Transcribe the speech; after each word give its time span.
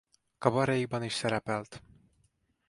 Kabarékban 0.37 1.03
is 1.03 1.13
szerepelt. 1.13 1.81